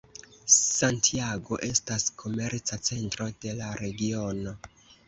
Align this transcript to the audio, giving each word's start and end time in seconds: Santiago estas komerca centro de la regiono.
Santiago 0.77 1.59
estas 1.69 2.09
komerca 2.25 2.81
centro 2.91 3.33
de 3.47 3.57
la 3.63 3.73
regiono. 3.85 4.61